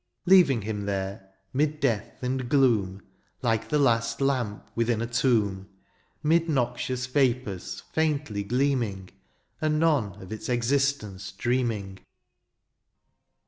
[0.25, 3.03] Leaving him there, 'mid death and gloom.
[3.43, 5.69] Like the last lamp within a tomb,
[6.23, 9.11] 'Mid noxious vapours faintly gleaming.
[9.61, 11.99] And none of its existence dreaming.